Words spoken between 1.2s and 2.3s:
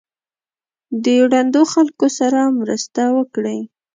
ړندو خلکو